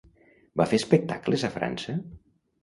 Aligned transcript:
Va 0.61 0.65
fer 0.71 0.79
espectacles 0.81 1.45
a 1.51 1.53
França? 1.59 1.97